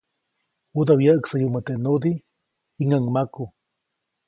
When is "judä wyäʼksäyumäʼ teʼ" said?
0.73-1.77